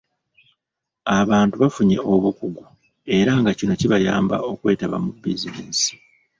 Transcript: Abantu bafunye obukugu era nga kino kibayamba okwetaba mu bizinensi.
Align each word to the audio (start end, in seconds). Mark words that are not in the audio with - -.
Abantu 1.19 1.55
bafunye 1.61 1.97
obukugu 2.13 2.63
era 3.17 3.31
nga 3.39 3.51
kino 3.57 3.73
kibayamba 3.79 4.35
okwetaba 4.49 4.97
mu 5.03 5.11
bizinensi. 5.23 5.89